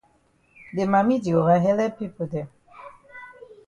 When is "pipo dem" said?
1.97-2.47